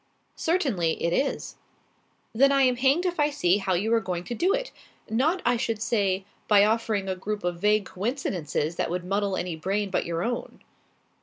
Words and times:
"Certainly 0.39 0.93
it 1.03 1.13
is." 1.13 1.57
"Then 2.33 2.51
I 2.51 2.63
am 2.63 2.75
hanged 2.77 3.05
if 3.05 3.19
I 3.19 3.29
see 3.29 3.59
how 3.59 3.75
you 3.75 3.93
are 3.93 3.99
going 3.99 4.23
to 4.23 4.33
do 4.33 4.51
it. 4.51 4.71
Not, 5.07 5.43
I 5.45 5.57
should 5.57 5.79
say, 5.79 6.25
by 6.47 6.65
offering 6.65 7.07
a 7.07 7.15
group 7.15 7.43
of 7.43 7.59
vague 7.59 7.85
coincidences 7.85 8.77
that 8.77 8.89
would 8.89 9.05
muddle 9.05 9.37
any 9.37 9.55
brain 9.55 9.91
but 9.91 10.07
your 10.07 10.23
own." 10.23 10.63